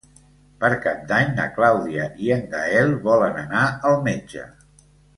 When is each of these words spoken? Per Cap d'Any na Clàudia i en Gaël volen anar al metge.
Per 0.63 0.71
Cap 0.85 1.03
d'Any 1.11 1.29
na 1.41 1.45
Clàudia 1.59 2.07
i 2.29 2.33
en 2.39 2.43
Gaël 2.57 2.97
volen 3.07 3.41
anar 3.47 3.71
al 3.93 4.03
metge. 4.11 4.49